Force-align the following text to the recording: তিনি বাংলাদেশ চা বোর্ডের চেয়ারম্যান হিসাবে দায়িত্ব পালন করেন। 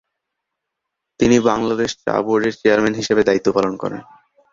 তিনি 1.19 1.37
বাংলাদেশ 1.49 1.91
চা 2.03 2.15
বোর্ডের 2.25 2.53
চেয়ারম্যান 2.61 2.95
হিসাবে 2.99 3.21
দায়িত্ব 3.27 3.47
পালন 3.57 3.73
করেন। 3.81 4.01